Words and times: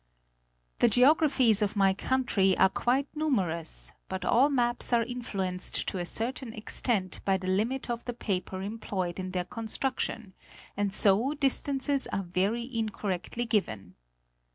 "The 0.79 0.87
geographies 0.87 1.61
of 1.61 1.75
my 1.75 1.93
country 1.93 2.57
are 2.57 2.69
quite 2.69 3.07
numerous, 3.15 3.91
but 4.09 4.25
all 4.25 4.49
maps 4.49 4.91
are 4.93 5.03
influenced 5.03 5.87
to 5.89 5.99
a 5.99 6.07
certain 6.07 6.53
extent 6.53 7.19
by 7.23 7.37
the 7.37 7.45
limit 7.45 7.87
of 7.87 8.05
the 8.05 8.13
paper 8.13 8.63
employed 8.63 9.19
in 9.19 9.29
their 9.29 9.45
construction, 9.45 10.33
and 10.75 10.91
so 10.91 11.35
distances 11.35 12.07
are 12.07 12.23
very 12.23 12.67
incor 12.67 13.09
rectly 13.11 13.47
given. 13.47 13.93